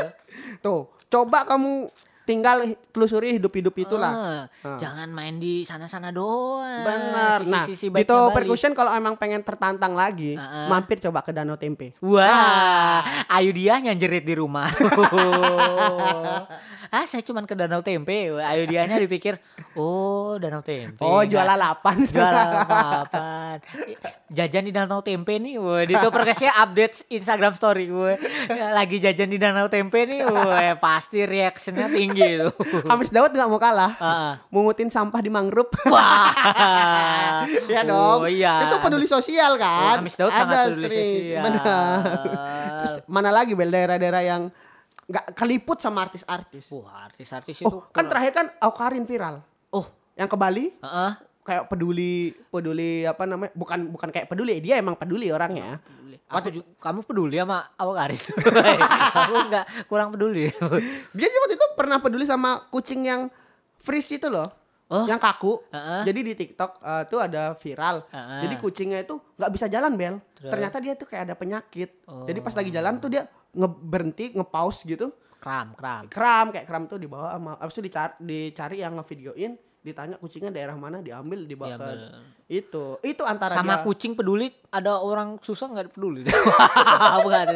Tuh, 0.64 0.92
coba 1.06 1.44
kamu 1.44 1.88
tinggal 2.24 2.56
telusuri 2.88 3.36
hidup-hidup 3.36 3.74
itulah. 3.78 4.12
Eh, 4.12 4.44
Ah. 4.64 4.78
Jangan 4.78 5.08
main 5.08 5.36
di 5.36 5.60
sana-sana 5.62 6.08
doang. 6.08 6.82
Benar. 6.82 7.44
Nah, 7.44 7.64
Sisi-sisi 7.64 7.88
di 7.88 8.02
Toho 8.02 8.28
Bali. 8.28 8.36
Percussion 8.40 8.72
kalau 8.72 8.90
emang 8.90 9.14
pengen 9.14 9.40
tertantang 9.40 9.92
lagi, 9.92 10.32
Heeh. 10.32 10.66
mampir 10.66 10.98
coba 10.98 11.20
ke 11.20 11.30
Danau 11.30 11.54
Tempe. 11.54 11.92
Wah, 12.00 13.00
ayu 13.30 13.50
dia 13.50 13.76
nyanjerit 13.78 14.22
di 14.22 14.34
rumah. 14.34 14.68
ah, 16.90 17.04
saya 17.04 17.20
cuman 17.20 17.44
ke 17.44 17.52
Danau 17.52 17.80
Tempe. 17.80 18.32
Ayu 18.34 18.64
dianya 18.64 18.96
dipikir, 18.96 19.36
oh 19.74 20.36
Danau 20.36 20.60
Tempe. 20.60 21.00
Oh, 21.00 21.18
Nggak- 21.18 21.28
jual 21.28 21.46
lalapan. 21.46 21.96
Jualan 22.04 22.46
apa 22.64 23.26
Jajan 24.28 24.64
di 24.64 24.72
Danau 24.72 25.00
Tempe 25.00 25.36
nih. 25.36 25.56
Wah, 25.56 25.82
di 25.82 25.94
Top 25.94 26.10
Percussion 26.10 26.50
update 26.50 27.06
Instagram 27.08 27.52
story 27.52 27.86
gue. 27.86 28.12
Lagi 28.50 28.96
jajan 28.98 29.28
di 29.28 29.36
Danau 29.36 29.68
Tempe 29.68 30.04
nih. 30.04 30.24
Wah, 30.24 30.74
pasti 30.76 31.22
reactionnya 31.22 31.86
tinggi 31.86 32.13
tuh. 32.42 32.52
Hamis 32.84 33.10
Daud 33.10 33.30
nggak 33.30 33.46
mau 33.46 33.58
kalah. 33.58 33.92
Heeh. 33.94 34.32
Mungutin 34.48 34.88
sampah 34.88 35.18
di 35.18 35.28
mangrove. 35.28 35.72
Wah. 35.92 36.30
Iya 37.64 37.82
dong. 37.84 38.24
Oh 38.24 38.30
iya. 38.30 38.66
Itu 38.66 38.76
peduli 38.78 39.04
sosial 39.04 39.56
kan. 39.56 39.98
Oh, 39.98 40.00
Hamis 40.00 40.14
Daud 40.14 40.30
sangat 40.30 40.48
Ada 40.48 40.60
peduli 40.68 40.86
sering. 40.86 41.08
sosial. 41.12 41.42
Benar. 41.42 41.96
Terus 42.78 42.94
mana 43.06 43.30
lagi 43.30 43.52
Bel 43.52 43.68
daerah-daerah 43.68 44.22
yang 44.22 44.42
nggak 45.04 45.34
keliput 45.34 45.78
sama 45.78 46.02
artis-artis. 46.02 46.64
Wah, 46.70 47.04
artis-artis 47.04 47.56
itu. 47.58 47.66
Oh, 47.66 47.84
kan 47.86 48.06
terakhir 48.06 48.32
kan 48.32 48.46
Aukarin 48.58 49.04
viral. 49.04 49.44
Oh, 49.68 49.84
Yang 50.14 50.28
ke 50.30 50.36
Bali 50.36 50.64
heeh. 50.72 51.12
kayak 51.42 51.64
peduli 51.66 52.32
peduli 52.48 53.04
apa 53.04 53.24
namanya? 53.24 53.52
Bukan 53.52 53.90
bukan 53.90 54.08
kayak 54.08 54.26
peduli, 54.26 54.58
dia 54.58 54.78
emang 54.78 54.94
peduli 54.94 55.28
orangnya. 55.28 55.76
Aku 56.24 56.48
ju- 56.48 56.64
kamu 56.78 57.04
peduli 57.04 57.36
sama 57.36 57.68
awak 57.76 57.96
Karin? 58.00 58.20
aku 59.12 59.32
enggak 59.44 59.64
kurang 59.84 60.08
peduli. 60.08 60.48
Dia 61.12 61.26
itu 61.26 61.38
pernah 61.74 61.98
peduli 61.98 62.24
sama 62.24 62.66
kucing 62.70 63.04
yang 63.04 63.28
freeze 63.78 64.16
itu 64.16 64.26
loh. 64.26 64.48
Oh. 64.84 65.08
Yang 65.08 65.20
kaku. 65.20 65.52
Heeh. 65.72 66.02
Jadi 66.06 66.20
di 66.20 66.32
TikTok 66.36 66.70
eh, 66.78 67.02
tuh 67.08 67.18
ada 67.18 67.56
viral. 67.56 68.04
Heeh. 68.08 68.40
Jadi 68.46 68.54
kucingnya 68.60 68.98
itu 69.00 69.16
nggak 69.16 69.50
bisa 69.50 69.66
jalan, 69.66 69.92
Bel. 69.96 70.16
Terus? 70.36 70.52
Ternyata 70.52 70.76
dia 70.78 70.92
tuh 70.94 71.06
kayak 71.08 71.22
ada 71.30 71.34
penyakit. 71.34 71.90
Jadi 72.04 72.38
pas 72.40 72.52
Oh. 72.54 72.58
lagi 72.60 72.70
jalan 72.70 72.94
tuh 73.00 73.10
dia 73.10 73.22
nge 73.54 73.68
berhenti, 73.70 74.24
nge-pause 74.34 74.82
gitu. 74.84 75.08
kram, 75.44 75.76
kram. 75.76 76.08
Kram 76.08 76.46
kayak 76.56 76.64
kram 76.64 76.88
tuh 76.88 76.96
dibawa 76.96 77.36
sama 77.36 77.60
habis 77.60 77.76
itu 77.76 77.84
dicari, 77.84 78.16
dicari 78.16 78.76
yang 78.80 78.96
ngevideoin, 78.96 79.52
ditanya 79.84 80.16
kucingnya 80.16 80.48
daerah 80.48 80.72
mana, 80.72 81.04
diambil 81.04 81.44
dibawa 81.44 81.76
ke 81.76 81.84
Diambil. 81.84 82.00
Itu. 82.44 83.00
Itu 83.00 83.24
antara 83.24 83.56
Sama 83.56 83.80
dia 83.80 83.84
kucing 83.88 84.12
peduli, 84.12 84.52
ada 84.68 85.00
orang 85.00 85.40
susah 85.40 85.72
nggak 85.72 85.96
peduli. 85.96 86.28
Bukan. 87.24 87.46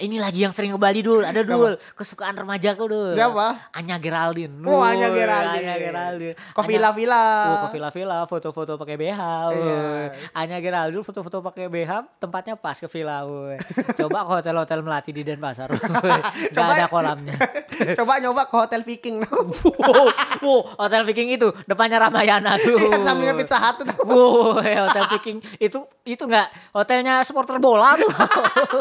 Ini 0.00 0.16
lagi 0.18 0.42
yang 0.42 0.50
sering 0.50 0.72
ke 0.74 0.80
Bali 0.80 1.04
dul, 1.04 1.22
ada 1.22 1.44
dul. 1.44 1.76
Kesukaan 1.92 2.34
remaja 2.34 2.74
kau 2.74 2.88
dul. 2.88 3.12
Siapa? 3.12 3.70
Anya 3.76 4.00
Geraldine. 4.00 4.56
Oh, 4.64 4.80
Anya 4.80 5.12
Geraldine. 5.12 5.60
Anya 5.60 5.74
Geraldine. 5.78 6.34
ke 6.34 6.62
villa-villa. 6.64 7.24
Oh, 7.44 7.56
ke 7.68 7.78
villa-villa, 7.78 8.18
foto-foto 8.24 8.80
pakai 8.80 8.96
BH. 8.96 9.20
Iya. 9.20 9.52
woy. 9.52 10.06
Anya 10.32 10.58
Geraldine 10.64 11.04
foto-foto 11.04 11.44
pakai 11.44 11.68
BH, 11.68 11.92
tempatnya 12.18 12.54
pas 12.56 12.74
ke 12.74 12.88
villa. 12.88 13.22
woy. 13.28 13.60
Coba 13.94 14.24
ke 14.24 14.30
hotel-hotel 14.40 14.78
melati 14.80 15.10
di 15.12 15.22
Denpasar. 15.22 15.70
Nggak 16.52 16.66
ada 16.74 16.86
kolamnya. 16.88 17.36
Coba 17.98 18.22
nyoba 18.22 18.46
ke 18.46 18.54
Hotel 18.54 18.82
Viking. 18.86 19.26
wow, 19.26 20.06
wow, 20.40 20.60
hotel 20.78 21.02
Viking 21.02 21.34
itu 21.34 21.50
depannya 21.66 21.98
Ramayana 21.98 22.54
tuh. 22.54 22.78
Sampingnya 23.02 23.34
Pizza 23.34 23.58
Hut 23.58 23.73
tuh. 23.78 23.86
Wow, 24.04 24.60
hotel 24.60 25.04
Viking 25.16 25.38
itu 25.56 25.78
itu 26.04 26.22
enggak 26.28 26.52
hotelnya 26.76 27.24
supporter 27.24 27.56
bola 27.56 27.96
tuh. 27.96 28.10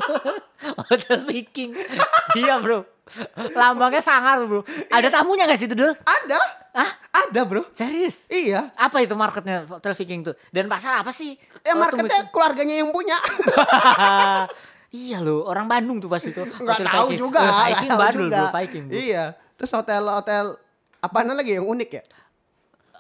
hotel 0.90 1.24
Viking. 1.26 1.72
Iya, 2.36 2.60
Bro. 2.60 2.84
Lambangnya 3.56 4.04
sangar, 4.04 4.44
Bro. 4.44 4.68
Ada 4.92 5.10
tamunya 5.10 5.48
gak 5.48 5.60
sih 5.60 5.68
itu, 5.72 5.76
Dul? 5.76 5.96
Ada. 6.04 6.40
Hah? 6.76 6.92
Ada, 7.24 7.42
Bro. 7.48 7.72
Serius? 7.72 8.28
Iya. 8.28 8.76
Apa 8.76 9.00
itu 9.00 9.16
marketnya 9.16 9.64
hotel 9.68 9.96
Viking 9.96 10.28
tuh? 10.28 10.36
Dan 10.52 10.68
pasar 10.68 11.00
apa 11.00 11.16
sih? 11.16 11.40
Ya 11.64 11.74
marketnya 11.80 12.28
keluarganya 12.30 12.84
yang 12.84 12.92
punya. 12.92 13.16
iya 14.92 15.24
loh, 15.24 15.48
orang 15.48 15.72
Bandung 15.72 16.04
tuh 16.04 16.12
pas 16.12 16.22
itu. 16.22 16.44
Nggak 16.44 16.78
Hotel 16.84 16.88
tahu 16.92 17.08
Viking. 17.08 17.20
juga. 17.20 17.40
Nggak 17.40 17.64
Viking 17.64 17.92
tahu 17.92 18.02
Bandung, 18.04 18.22
juga. 18.28 18.40
Bro, 18.44 18.54
Viking. 18.60 18.84
Bro. 18.88 18.96
Iya. 19.00 19.24
Terus 19.56 19.72
hotel-hotel 19.72 20.46
Apaan 21.04 21.36
lagi 21.36 21.60
yang 21.60 21.68
unik 21.68 21.90
ya? 22.00 22.04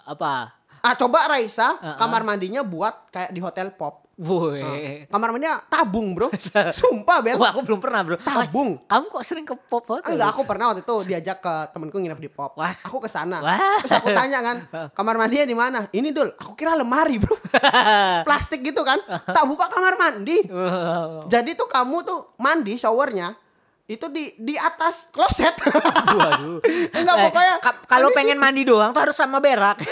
Apa? 0.04 0.52
Ah 0.84 1.00
coba 1.00 1.32
Raisa 1.32 1.80
Heeh. 1.80 1.96
kamar 1.96 2.28
mandinya 2.28 2.60
buat 2.60 3.08
kayak 3.08 3.32
di 3.32 3.40
hotel 3.40 3.72
pop. 3.72 4.04
Woi. 4.20 5.08
Kamar 5.08 5.32
mandinya 5.32 5.63
tabung 5.72 6.12
bro. 6.12 6.28
Sumpah 6.84 7.24
Bel. 7.24 7.40
Wah, 7.40 7.50
aku 7.50 7.66
belum 7.66 7.82
pernah, 7.82 8.06
Bro. 8.06 8.22
Tabung. 8.22 8.78
kamu 8.86 9.06
kok 9.10 9.24
sering 9.25 9.42
ke 9.48 9.56
pop 9.58 9.82
hotel? 9.90 10.13
Enggak, 10.13 10.36
aku 10.36 10.46
pernah 10.46 10.70
waktu 10.70 10.86
itu 10.86 10.96
diajak 11.08 11.42
ke 11.42 11.54
temenku 11.74 11.98
nginep 11.98 12.20
di 12.22 12.30
pop. 12.30 12.54
Wah. 12.60 12.78
Aku 12.86 13.02
ke 13.02 13.10
sana. 13.10 13.42
Wah. 13.42 13.82
Terus 13.82 13.96
aku 13.98 14.13
tanya 14.13 14.40
kan, 14.46 14.58
kamar 14.98 15.18
mandinya 15.18 15.48
di 15.50 15.58
mana? 15.58 15.80
Ini 15.90 16.13
dul, 16.13 16.30
aku 16.36 16.54
kira 16.54 16.78
lemari 16.78 17.18
bro. 17.18 17.34
Plastik 18.28 18.62
gitu 18.62 18.86
kan. 18.86 19.02
Tak 19.08 19.50
buka 19.50 19.72
kamar 19.72 19.98
mandi. 19.98 20.46
Jadi 21.32 21.58
tuh 21.58 21.66
kamu 21.66 22.06
tuh 22.06 22.38
mandi 22.38 22.78
showernya 22.78 23.34
itu 23.94 24.06
di 24.08 24.34
di 24.36 24.56
atas 24.56 25.08
kloset. 25.08 25.54
Waduh. 26.20 26.60
Enggak 26.92 27.16
Eh, 27.16 27.24
pokoknya. 27.26 27.56
ka- 27.60 27.86
kalau 27.86 28.10
pengen 28.10 28.36
mandi 28.36 28.62
doang 28.62 28.90
tuh 28.90 29.02
harus 29.02 29.14
sama 29.14 29.38
berak. 29.38 29.78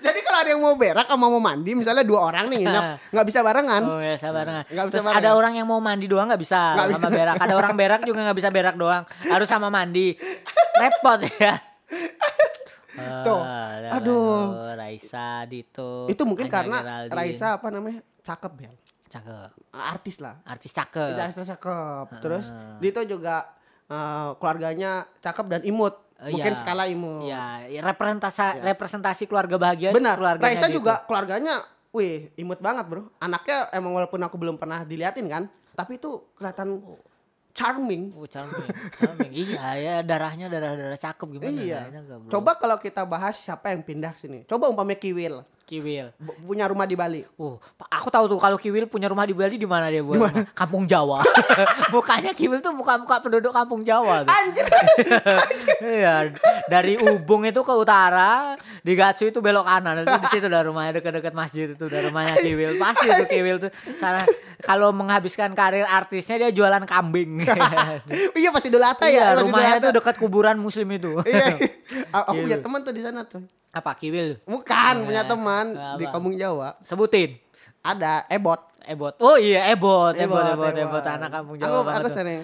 Jadi 0.00 0.18
kalau 0.20 0.38
ada 0.40 0.50
yang 0.50 0.58
mau 0.58 0.74
berak 0.74 1.06
sama 1.06 1.26
mau 1.26 1.38
mandi, 1.38 1.70
misalnya 1.72 2.02
dua 2.02 2.26
orang 2.26 2.50
nih 2.50 2.58
nginep, 2.60 2.84
nggak 3.14 3.22
bisa 3.24 3.38
barengan. 3.40 3.82
oh 3.84 4.00
ya 4.00 4.14
sabarangan. 4.16 4.64
Nggak 4.66 4.84
bisa 4.84 4.92
Terus 4.92 5.04
barengan. 5.04 5.22
ada 5.22 5.30
orang 5.32 5.52
yang 5.54 5.66
mau 5.66 5.78
mandi 5.78 6.06
doang 6.06 6.26
nggak 6.26 6.42
bisa 6.42 6.60
Nggak 6.74 6.88
sama 6.92 7.08
berak. 7.08 7.36
Ada 7.38 7.54
orang 7.54 7.74
berak 7.74 8.00
juga 8.02 8.18
nggak 8.24 8.34
bisa 8.36 8.50
berak 8.50 8.74
doang. 8.74 9.02
Harus 9.24 9.46
sama 9.46 9.70
mandi. 9.70 10.18
Repot 10.74 11.22
ya. 11.36 11.54
Tuh. 13.22 13.40
Ah, 13.40 13.94
Aduh. 13.96 14.74
Raisa 14.74 15.46
Dito. 15.46 16.04
Itu 16.06 16.26
mungkin 16.26 16.46
Anya 16.46 16.52
karena 16.52 16.78
Geraldine. 16.82 17.14
Raisa 17.14 17.46
apa 17.54 17.66
namanya? 17.70 18.00
Cakep 18.20 18.52
ya. 18.58 18.70
Cakep. 19.10 19.50
Artis 19.74 20.16
lah. 20.22 20.38
Artis 20.46 20.70
cakep. 20.70 21.18
Raisa 21.18 21.42
cakep. 21.42 22.06
Terus 22.22 22.46
Dito 22.78 23.02
juga 23.02 23.50
eh, 23.90 24.30
keluarganya 24.38 25.10
cakep 25.18 25.46
dan 25.50 25.62
imut. 25.66 25.94
Oh, 26.20 26.28
Mungkin 26.28 26.52
iya. 26.52 26.60
skala 26.60 26.84
imut. 26.86 27.24
Ya, 27.26 27.44
representasi 27.80 28.60
representasi 28.60 29.24
keluarga 29.24 29.56
bahagia 29.56 29.90
Benar. 29.90 30.20
keluarganya 30.20 30.46
Raisa 30.52 30.68
Dito. 30.68 30.84
juga 30.84 31.00
keluarganya, 31.08 31.64
wih, 31.96 32.28
imut 32.36 32.60
banget 32.60 32.84
bro. 32.86 33.08
Anaknya 33.18 33.72
emang 33.72 33.96
walaupun 33.96 34.20
aku 34.20 34.36
belum 34.36 34.60
pernah 34.60 34.84
diliatin 34.84 35.24
kan, 35.32 35.48
tapi 35.72 35.96
itu 35.96 36.20
kelihatan 36.36 36.84
charming. 37.56 38.12
Oh, 38.14 38.28
charming. 38.28 38.68
charming. 39.00 39.32
iya, 39.32 39.64
ya 39.80 39.94
darahnya 40.04 40.52
darah-darah 40.52 41.00
cakep 41.00 41.28
gimana 41.40 41.60
iya. 41.60 41.80
Coba 42.28 42.60
kalau 42.60 42.76
kita 42.76 43.02
bahas 43.08 43.40
siapa 43.40 43.72
yang 43.72 43.80
pindah 43.80 44.12
sini. 44.14 44.44
Coba 44.44 44.68
umpamanya 44.68 45.00
Kiwil 45.00 45.40
Kiwil. 45.70 46.10
bu- 46.18 46.34
punya 46.50 46.66
rumah 46.66 46.82
di 46.82 46.98
Bali. 46.98 47.22
Oh, 47.38 47.62
Pak, 47.78 47.86
aku 47.86 48.10
tahu 48.10 48.24
tuh 48.26 48.38
kalau 48.42 48.58
Kiwil 48.58 48.90
punya 48.90 49.06
rumah 49.06 49.22
di 49.22 49.30
Bali 49.30 49.54
di 49.54 49.70
mana 49.70 49.86
dia 49.86 50.02
buat? 50.02 50.18
Kampung 50.50 50.90
Jawa. 50.90 51.22
Mukanya 51.94 52.34
Kiwil 52.34 52.58
tuh 52.58 52.74
muka-muka 52.74 53.22
penduduk 53.22 53.54
Kampung 53.54 53.86
Jawa 53.86 54.26
tuh. 54.26 54.34
Anjir. 54.34 54.66
Iya, 55.80 56.36
dari 56.68 57.00
Ubung 57.00 57.48
itu 57.48 57.64
ke 57.64 57.72
utara, 57.72 58.52
di 58.84 58.92
Gatsu 58.92 59.32
itu 59.32 59.40
belok 59.40 59.64
kanan. 59.64 60.04
Itu 60.04 60.12
di 60.20 60.28
situ 60.28 60.44
udah 60.44 60.62
rumahnya 60.68 61.00
dekat-dekat 61.00 61.32
masjid 61.32 61.72
itu 61.72 61.84
udah 61.88 62.00
rumahnya 62.04 62.36
Kiwil. 62.36 62.76
Pasti 62.76 63.08
itu 63.08 63.24
Kiwil 63.24 63.56
tuh 63.64 63.70
sana 63.96 64.28
kalau 64.60 64.92
menghabiskan 64.92 65.56
karir 65.56 65.88
artisnya 65.88 66.36
dia 66.36 66.50
jualan 66.52 66.84
kambing. 66.84 67.48
iya 68.40 68.50
pasti 68.52 68.68
Dolata 68.68 69.08
iya, 69.08 69.32
ya. 69.32 69.40
pasti 69.40 69.44
rumahnya 69.48 69.76
tuh 69.88 69.92
dekat 69.96 70.14
kuburan 70.20 70.60
muslim 70.60 70.88
itu. 70.92 71.16
Iya. 71.24 71.56
Aku 72.12 72.44
punya 72.44 72.58
teman 72.60 72.80
tuh 72.84 72.92
di 72.92 73.00
sana 73.00 73.24
tuh. 73.24 73.40
Apa 73.70 73.94
Kiwil? 73.94 74.42
Bukan 74.42 74.94
punya 75.06 75.22
teman 75.22 75.78
Apa? 75.78 75.94
di 75.94 76.04
Kampung 76.10 76.34
Jawa. 76.34 76.74
Sebutin. 76.82 77.38
Ada 77.80 78.26
Ebot. 78.26 78.58
Ebot. 78.82 79.14
Oh 79.22 79.38
iya, 79.38 79.70
Ebot, 79.70 80.16
Ebot, 80.16 80.42
Ebot, 80.42 80.74
Ebot, 80.74 81.04
anak 81.04 81.30
kampung 81.30 81.56
Jawa 81.60 81.84
Aku, 81.84 81.88
aku 81.88 82.08
tuh. 82.08 82.14
sering 82.16 82.40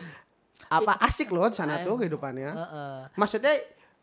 apa 0.66 0.92
asik 1.02 1.30
loh 1.30 1.46
sana 1.50 1.82
tuh 1.82 1.98
kehidupannya. 1.98 2.50
Heeh. 2.52 2.96
Maksudnya 3.18 3.54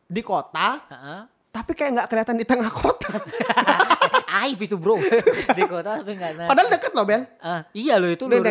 di 0.03 0.21
kota, 0.23 0.79
Heeh. 0.89 1.19
tapi 1.51 1.71
kayak 1.71 1.91
nggak 1.95 2.07
kelihatan 2.11 2.35
di 2.35 2.45
tengah 2.47 2.71
kota. 2.71 3.11
Aib 4.43 4.59
itu 4.65 4.75
bro 4.81 4.97
di 5.57 5.63
kota 5.69 6.01
tapi 6.01 6.17
nggak 6.17 6.31
Padahal 6.49 6.67
deket 6.73 6.91
loh 6.91 7.05
Bel. 7.05 7.21
Eh, 7.23 7.61
iya 7.85 8.01
lo 8.01 8.09
itu 8.09 8.25
nih, 8.25 8.41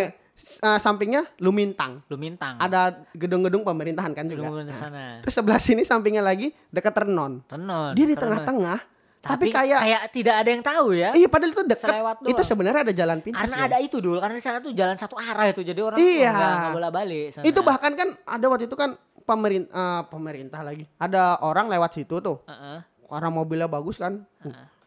uh, 0.61 0.78
sampingnya 0.78 1.26
Lumintang. 1.38 2.02
lu 2.06 2.16
mintang 2.16 2.58
Ada 2.58 3.06
gedung-gedung 3.14 3.62
pemerintahan 3.62 4.12
kan 4.12 4.26
juga. 4.26 4.62
di 4.62 4.75
sana 4.75 5.22
Terus 5.22 5.34
sebelah 5.34 5.61
sini 5.62 5.82
sampingnya 5.82 6.22
lagi 6.22 6.50
dekat 6.68 7.06
Renon. 7.06 7.42
tenon 7.46 7.92
Dia 7.94 8.06
di 8.06 8.16
tengah-tengah, 8.18 8.78
tapi, 9.22 9.49
tapi, 9.49 9.54
kayak, 9.54 9.80
kayak 9.87 10.02
tidak 10.11 10.34
ada 10.42 10.49
yang 10.50 10.62
tahu 10.66 10.87
ya 10.99 11.11
iya 11.14 11.28
padahal 11.30 11.54
itu 11.54 11.62
dekat. 11.62 11.90
Itu 12.26 12.42
sebenarnya 12.42 12.80
ada 12.90 12.94
jalan 12.94 13.18
pintas. 13.22 13.38
karena 13.38 13.56
loh. 13.56 13.66
ada 13.70 13.76
itu 13.78 13.96
dulu 14.02 14.18
karena 14.18 14.34
di 14.34 14.44
sana 14.44 14.58
tuh 14.58 14.75
jalan 14.75 14.96
satu 14.99 15.14
arah 15.14 15.46
itu 15.46 15.62
jadi 15.62 15.78
orang 15.78 15.99
Iya. 16.02 16.34
nggak 16.34 16.75
bola 16.75 16.90
balik 16.90 17.26
sana. 17.30 17.44
Itu 17.46 17.62
bahkan 17.62 17.94
kan 17.94 18.18
ada 18.26 18.46
waktu 18.50 18.66
itu 18.66 18.75
kan 18.75 18.99
pemerintah 19.22 20.11
pemerintah 20.11 20.61
lagi. 20.66 20.90
Ada 20.99 21.38
orang 21.38 21.70
lewat 21.70 21.94
situ 21.94 22.18
tuh. 22.18 22.42
Heeh. 22.50 22.82
Karena 23.06 23.28
mobilnya 23.30 23.70
bagus 23.70 24.00
kan. 24.00 24.26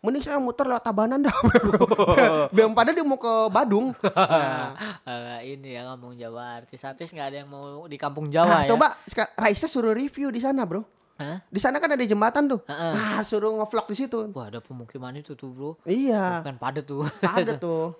Mending 0.05 0.21
saya 0.21 0.37
muter 0.37 0.63
lewat 0.63 0.81
Tabanan 0.81 1.19
dah. 1.19 1.33
Biar 2.53 2.69
pada 2.71 2.93
dia 2.93 3.01
mau 3.01 3.17
ke 3.17 3.33
Badung. 3.49 3.91
Nah, 4.05 4.77
Eh, 5.03 5.53
ini 5.53 5.73
ya 5.73 5.85
ngomong 5.87 6.13
Jawa 6.13 6.61
artis-artis 6.61 7.09
nggak 7.09 7.27
ada 7.27 7.37
yang 7.41 7.49
mau 7.49 7.85
di 7.85 7.97
kampung 7.97 8.25
Nah, 8.25 8.33
Jawa 8.35 8.55
ya 8.61 8.69
coba 8.69 8.87
Raisa 9.35 9.65
suruh 9.65 9.91
review 9.91 10.29
di 10.29 10.37
sana, 10.37 10.61
Bro. 10.63 10.85
Hah? 11.15 11.39
Di 11.47 11.57
sana 11.57 11.79
kan 11.79 11.89
ada 11.89 12.03
jematan 12.03 12.45
tuh. 12.45 12.59
Heeh. 12.65 12.91
Nah, 12.93 13.19
suruh 13.21 13.49
ngevlog 13.53 13.87
di 13.87 13.95
situ. 13.95 14.19
wah 14.29 14.45
ada 14.45 14.59
pemukiman 14.59 15.15
itu 15.15 15.31
tuh 15.33 15.47
bro 15.47 15.71
Iya. 15.81 16.43
kan 16.43 16.55
padat 16.55 16.83
tuh 16.83 17.07
Ada 17.19 17.55
tuh. 17.55 17.95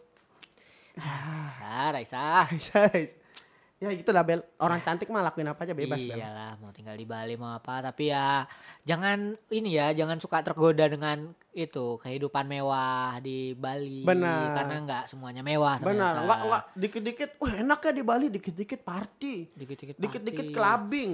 Raisa 0.95 1.91
Raisa 1.91 2.24
Raisa, 2.45 2.79
Raisa. 2.88 3.15
Ya 3.88 3.98
gitu 3.98 4.10
lah 4.10 4.22
Bel. 4.22 4.42
Orang 4.58 4.80
cantik 4.80 5.08
mah 5.08 5.22
lakuin 5.22 5.48
apa 5.48 5.62
aja 5.62 5.72
bebas 5.72 5.98
Bel. 5.98 6.15
Iyalah 6.15 6.58
mau 6.58 6.70
tinggal 6.70 6.94
di 6.94 7.04
Bali 7.04 7.34
mau 7.34 7.51
apa 7.51 7.82
tapi 7.82 8.08
ya 8.08 8.44
jangan 8.82 9.34
ini 9.48 9.70
ya 9.72 9.92
jangan 9.92 10.18
suka 10.18 10.42
tergoda 10.42 10.86
dengan 10.86 11.18
itu 11.51 11.96
kehidupan 11.98 12.44
mewah 12.46 13.15
di 13.18 13.54
Bali 13.54 14.04
Benar. 14.04 14.51
karena 14.54 14.75
nggak 14.82 15.04
semuanya 15.08 15.39
mewah 15.39 15.77
Benar. 15.77 15.88
ternyata. 16.12 16.20
Enggak 16.22 16.39
enggak 16.42 16.63
dikit-dikit. 16.75 17.30
Wah, 17.38 17.54
enak 17.56 17.80
ya 17.80 17.92
di 17.92 18.04
Bali 18.04 18.25
dikit-dikit 18.27 18.80
party. 18.82 19.34
dikit-dikit 19.54 19.96
Dikit-dikit 19.96 20.48
clubbing. 20.51 21.12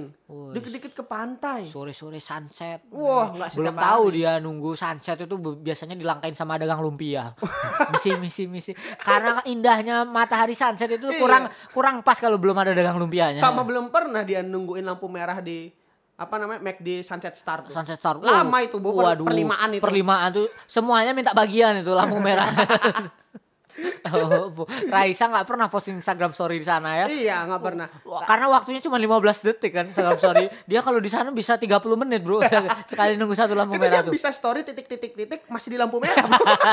Dikit-dikit 0.50 0.92
ke 0.92 1.02
pantai. 1.02 1.62
sore-sore 1.64 2.18
sunset 2.18 2.82
Wah, 2.88 3.30
nggak 3.30 3.54
belum 3.54 3.74
tahu 3.76 4.04
hari. 4.04 4.16
dia 4.16 4.32
nunggu 4.38 4.70
sunset 4.72 5.14
itu 5.16 5.34
biasanya 5.38 5.94
dilangkain 5.94 6.32
sama 6.32 6.54
dagang 6.54 6.80
lumpia 6.80 7.32
misi 7.92 8.10
misi 8.16 8.44
misi 8.44 8.72
karena 8.98 9.40
indahnya 9.44 10.02
matahari 10.02 10.52
sunset 10.52 10.90
itu 10.90 11.04
Iya. 11.04 11.18
kurang 11.18 11.44
kurang 11.70 11.96
pas 12.00 12.16
kalau 12.16 12.36
belum 12.36 12.56
ada 12.62 12.72
dagang 12.72 12.96
lumpianya 12.96 13.38
Sama 13.38 13.66
belum 13.66 13.90
pernah 13.90 14.22
dia 14.22 14.40
nungguin 14.40 14.86
lampu 14.86 15.06
merah 15.06 15.38
di 15.38 15.70
apa 16.12 16.38
namanya 16.38 16.60
McD 16.62 17.02
Sunset 17.02 17.34
Star 17.34 17.66
tuh. 17.66 17.72
Sunset 17.74 17.98
Star. 17.98 18.14
Lama 18.20 18.54
Oh, 18.54 18.62
itu, 18.62 18.76
Bu, 18.78 18.94
waduh, 18.94 19.26
perlimaan 19.26 19.74
itu. 19.74 19.82
Perlimaan 19.82 20.28
tuh 20.30 20.46
semuanya 20.70 21.10
minta 21.10 21.34
bagian 21.34 21.82
itu 21.82 21.90
lampu 21.90 22.14
merah. 22.22 22.46
oh, 24.12 24.52
Bu. 24.52 24.62
Raisa 24.86 25.26
nggak 25.26 25.46
pernah 25.48 25.66
posting 25.66 25.98
Instagram 25.98 26.30
story 26.30 26.60
di 26.60 26.66
sana 26.68 27.02
ya. 27.02 27.06
Iya, 27.08 27.36
nggak 27.48 27.62
pernah. 27.64 27.86
Karena 28.22 28.46
waktunya 28.52 28.78
cuma 28.78 29.00
15 29.00 29.18
detik 29.50 29.72
kan 29.72 29.84
Instagram 29.88 30.18
story. 30.20 30.44
Dia 30.62 30.80
kalau 30.84 31.00
di 31.02 31.10
sana 31.10 31.34
bisa 31.34 31.56
30 31.58 31.66
menit, 31.98 32.20
Bro. 32.22 32.44
Sekali 32.86 33.16
nunggu 33.18 33.34
satu 33.34 33.56
lampu 33.56 33.74
Itu 33.74 33.82
merah 33.82 34.04
dia 34.04 34.06
tuh. 34.06 34.12
bisa 34.14 34.30
story 34.30 34.62
titik-titik-titik 34.62 35.48
masih 35.48 35.74
di 35.74 35.78
lampu 35.80 35.98
merah. 35.98 36.28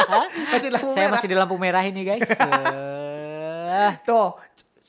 masih 0.53 0.67
di 0.67 0.73
lampu 0.75 0.91
Saya 0.93 1.07
merah. 1.07 1.13
masih 1.17 1.27
di 1.31 1.37
lampu 1.39 1.55
merah 1.57 1.81
ini, 1.81 2.01
guys. 2.05 2.27
Eh, 3.69 3.93
Tuh, 4.01 4.33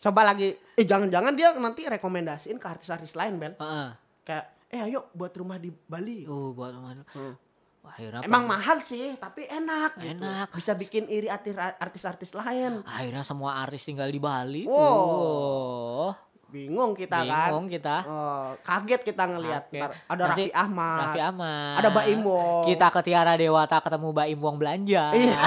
coba 0.01 0.25
lagi. 0.25 0.57
Eh 0.81 0.83
jangan-jangan 0.83 1.37
dia 1.37 1.53
nanti 1.55 1.85
rekomendasiin 1.85 2.57
ke 2.57 2.67
artis-artis 2.67 3.13
lain, 3.13 3.37
Bel. 3.37 3.53
Heeh. 3.55 3.89
Kayak, 4.23 4.45
eh 4.67 4.81
ayo 4.81 5.07
buat 5.13 5.31
rumah 5.31 5.55
di 5.55 5.69
Bali. 5.69 6.25
Oh, 6.25 6.51
buat 6.51 6.73
teman. 6.73 7.05
Hmm. 7.07 7.35
Wah, 7.81 7.91
akhirnya 7.91 8.19
Emang 8.23 8.45
apa? 8.45 8.51
mahal 8.51 8.77
sih, 8.81 9.15
tapi 9.15 9.45
enak. 9.45 9.95
gitu. 9.95 10.11
Enak. 10.17 10.47
Bisa 10.51 10.73
bikin 10.73 11.05
iri 11.07 11.27
arti- 11.27 11.55
artis-artis 11.57 12.33
lain. 12.33 12.81
akhirnya 12.83 13.23
semua 13.23 13.59
artis 13.59 13.83
tinggal 13.83 14.07
di 14.07 14.17
Bali. 14.17 14.63
Wow. 14.65 14.81
Oh. 14.81 16.11
Bingung 16.51 16.93
kita 16.93 17.23
kan. 17.23 17.47
Bingung 17.47 17.67
kita. 17.69 17.95
Oh, 18.05 18.49
kaget 18.61 19.01
kita 19.03 19.23
ngelihat. 19.23 19.63
Ada 19.71 20.23
Nanti 20.27 20.43
Raffi 20.43 20.47
Ahmad. 20.51 20.99
Raffi 21.07 21.21
Ahmad. 21.23 21.75
Ada 21.77 21.89
Mbak 21.89 22.07
Imwong. 22.11 22.63
Kita 22.67 22.87
ke 22.89 23.01
Tiara 23.03 23.33
Dewata 23.35 23.77
ketemu 23.79 24.07
Mbak 24.11 24.27
Imwong 24.31 24.57
belanja. 24.57 25.03
Iya. 25.15 25.41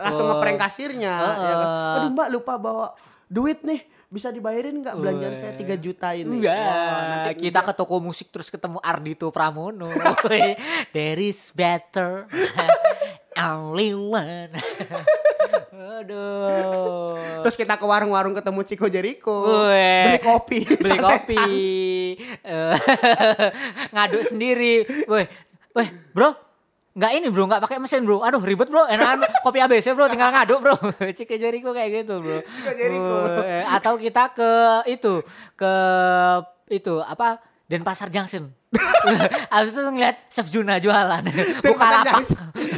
Langsung 0.00 0.24
Oh. 0.24 0.28
ngeprank 0.32 0.58
kasirnya. 0.58 1.14
Heeh. 1.14 1.44
ya 1.44 1.54
kan? 1.54 1.68
Aduh 1.98 2.10
mbak 2.10 2.28
lupa 2.30 2.54
bawa 2.56 2.86
duit 3.32 3.64
nih. 3.64 3.80
Bisa 4.12 4.28
dibayarin 4.28 4.84
nggak 4.84 4.92
belanjaan 4.92 5.40
saya 5.40 5.56
3 5.56 5.72
juta 5.80 6.12
ini? 6.12 6.44
Enggak, 6.44 6.52
Wah, 6.52 7.00
nanti 7.08 7.48
kita 7.48 7.64
ke 7.64 7.72
toko 7.72 7.96
musik 7.96 8.28
terus 8.28 8.52
ketemu 8.52 8.76
Ardito 8.84 9.32
Pramono. 9.32 9.88
There 10.92 11.16
is 11.16 11.48
better 11.56 12.28
only 13.40 13.96
one. 13.96 14.52
Aduh. 15.72 17.16
Terus 17.40 17.56
kita 17.56 17.80
ke 17.80 17.88
warung-warung 17.88 18.36
ketemu 18.36 18.60
Chico 18.68 18.86
Jericho. 18.86 19.48
Weh. 19.64 20.04
Beli 20.04 20.20
kopi. 20.20 20.58
beli 20.68 20.98
kopi 21.00 21.44
Eh, 22.44 22.76
ngaduk 23.90 24.22
sendiri 24.22 24.84
weh 25.08 25.24
weh 25.72 25.88
bro 26.12 26.36
nggak 26.92 27.12
ini 27.14 27.28
bro 27.28 27.48
nggak 27.48 27.62
pakai 27.62 27.80
mesin 27.80 28.04
bro 28.04 28.20
aduh 28.20 28.36
ribet 28.38 28.68
bro 28.68 28.84
enakan 28.84 29.24
kopi 29.40 29.58
ABC 29.58 29.96
bro 29.96 30.06
tinggal 30.06 30.28
ngaduk 30.28 30.60
bro 30.60 30.76
Cike 31.16 31.40
Jericho 31.40 31.72
kayak 31.72 32.04
gitu 32.04 32.20
bro 32.20 32.38
Jericho. 32.68 33.16
Weh, 33.40 33.64
atau 33.64 33.96
kita 33.96 34.28
ke 34.30 34.50
itu 34.86 35.24
ke 35.56 35.72
itu 36.68 37.00
apa 37.00 37.40
Denpasar 37.64 38.12
Junction. 38.12 38.52
Habis 39.52 39.72
itu 39.72 39.80
ngeliat 39.80 40.28
Chef 40.28 40.44
Juna 40.48 40.76
jualan. 40.76 41.24
Buka 41.64 41.86
lapak. 41.88 42.20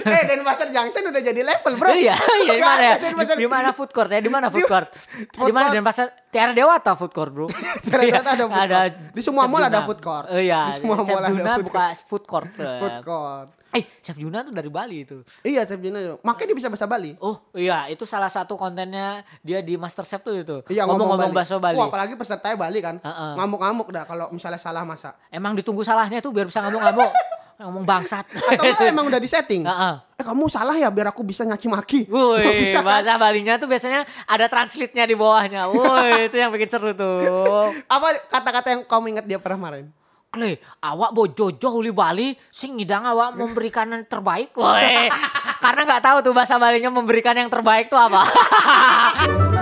Eh 0.07 0.23
dan 0.23 0.47
Pasar 0.47 0.71
Junction 0.71 1.03
udah 1.11 1.19
jadi 1.19 1.43
level 1.43 1.73
bro. 1.75 1.91
Iya, 1.91 2.15
iya 2.15 2.53
di 2.55 2.55
Nggak 2.55 2.63
mana 2.63 2.79
ya? 2.79 2.95
ada 2.95 3.03
Denpasar- 3.03 3.39
Di 3.39 3.47
mana 3.51 3.69
food 3.75 3.91
court 3.91 4.11
ya? 4.15 4.21
Di 4.23 4.31
mana 4.31 4.47
food 4.49 4.67
court? 4.71 4.87
food 5.35 5.47
Di 5.47 5.51
mana 5.51 5.67
court. 5.67 5.75
Denpasar? 5.75 6.07
Tiara 6.31 6.53
Dewata 6.55 6.93
food 6.95 7.11
court, 7.11 7.31
Bro. 7.31 7.47
Ternyata 7.83 8.39
ada 8.39 8.45
food 8.47 8.55
Ada 8.55 8.79
court. 8.87 8.95
Di 9.19 9.23
semua 9.23 9.45
mall 9.51 9.67
ada 9.67 9.81
food 9.83 9.99
court. 9.99 10.27
Iya, 10.31 10.61
Chef 10.71 10.85
mall 10.87 10.99
ada 11.03 11.27
Juna 11.27 11.53
buka 11.59 11.85
food 12.07 12.25
court. 12.25 12.51
Food 12.55 12.97
court. 13.03 13.49
Eh, 13.75 13.85
Chef 14.01 14.15
Juna 14.15 14.47
tuh 14.47 14.55
dari 14.55 14.71
Bali 14.71 15.03
itu. 15.03 15.27
Iya 15.43 15.67
Chef 15.67 15.83
Juna. 15.83 16.17
Makanya 16.23 16.55
dia 16.55 16.59
bisa 16.63 16.69
bahasa 16.71 16.87
Bali. 16.87 17.19
Oh 17.19 17.43
iya, 17.59 17.91
itu 17.91 18.07
salah 18.07 18.31
satu 18.31 18.55
kontennya 18.55 19.27
dia 19.43 19.59
di 19.61 19.75
Master 19.75 20.07
Chef 20.07 20.23
tuh 20.23 20.35
itu. 20.39 20.57
Iya 20.71 20.87
ngomong, 20.87 21.11
Ngomong-ngomong 21.11 21.35
bahasa 21.35 21.59
Bali. 21.59 21.77
Wah, 21.77 21.91
apalagi 21.91 22.15
pesertanya 22.15 22.55
Bali 22.55 22.79
kan. 22.79 22.97
Heeh. 23.03 23.33
Ngamuk-ngamuk 23.35 23.89
dah 23.91 24.05
kalau 24.07 24.31
misalnya 24.31 24.63
salah 24.63 24.87
masak. 24.87 25.19
Emang 25.29 25.59
ditunggu 25.59 25.83
salahnya 25.83 26.23
tuh 26.23 26.31
biar 26.31 26.47
bisa 26.47 26.63
ngamuk-ngamuk. 26.63 27.11
ngomong 27.55 27.87
bangsat. 27.87 28.27
Atau 28.35 28.83
emang 28.87 29.07
udah 29.07 29.23
disetting. 29.23 29.63
Heeh. 29.63 29.95
Eh 30.19 30.25
kamu 30.27 30.51
salah 30.51 30.75
ya 30.75 30.91
biar 30.91 31.15
aku 31.15 31.23
bisa 31.23 31.47
nyaki 31.47 31.67
maki. 31.71 32.01
Woi, 32.11 32.67
Bisa 32.67 32.83
bahasa 32.83 33.15
Balinya 33.15 33.55
tuh 33.59 33.71
biasanya 33.71 34.03
ada 34.27 34.47
translate-nya 34.51 35.07
di 35.07 35.15
bawahnya. 35.15 35.67
Woi, 35.75 36.31
itu 36.31 36.37
yang 36.39 36.51
bikin 36.51 36.71
seru 36.71 36.91
tuh. 36.95 37.71
Apa 37.87 38.27
kata-kata 38.27 38.69
yang 38.75 38.83
kamu 38.87 39.19
ingat 39.19 39.25
dia 39.27 39.39
pernah 39.39 39.59
kemarin? 39.59 39.87
Kle, 40.35 40.59
awak 40.83 41.15
bojojo 41.15 41.79
uli 41.79 41.95
Bali 41.95 42.35
sing 42.51 42.75
ngidang 42.75 43.07
awak 43.07 43.39
memberikan 43.39 43.87
yang 43.95 44.03
terbaik. 44.03 44.51
Woi, 44.59 45.07
karena 45.65 45.81
nggak 45.87 46.03
tahu 46.03 46.17
tuh 46.27 46.35
bahasa 46.35 46.59
Balinya 46.59 46.91
memberikan 46.91 47.39
yang 47.39 47.47
terbaik 47.47 47.87
tuh 47.87 48.03
apa. 48.03 48.27